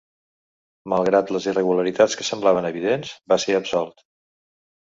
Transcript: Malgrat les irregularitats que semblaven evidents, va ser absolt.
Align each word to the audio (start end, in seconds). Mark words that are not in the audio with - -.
Malgrat 0.93 1.33
les 1.35 1.47
irregularitats 1.51 2.17
que 2.21 2.27
semblaven 2.31 2.69
evidents, 2.71 3.15
va 3.35 3.41
ser 3.45 3.59
absolt. 3.63 4.07